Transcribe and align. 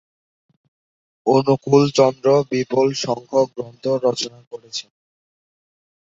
অনুকূলচন্দ্র 1.27 2.27
বিপুল 2.51 2.87
সংখ্যক 3.03 3.47
গ্রন্থ 3.55 3.83
রচনা 4.05 4.39
করেছেন। 4.51 4.91